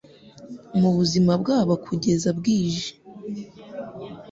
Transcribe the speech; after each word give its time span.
Mubuzima 0.79 1.33
bwabo 1.41 1.73
kugeza 1.85 2.29
bwije 2.37 2.89